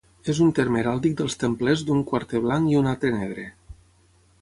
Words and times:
És 0.31 0.37
un 0.45 0.53
terme 0.59 0.79
heràldic 0.83 1.13
dels 1.19 1.37
templers 1.45 1.85
d’un 1.91 2.01
quarter 2.13 2.43
blanc 2.49 2.75
i 2.75 2.81
un 2.83 2.93
altre 2.93 3.15
negre. 3.23 3.49